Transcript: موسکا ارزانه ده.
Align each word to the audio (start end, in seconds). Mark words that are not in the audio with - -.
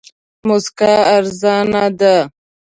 موسکا 0.47 0.93
ارزانه 1.15 1.83
ده. 1.99 2.15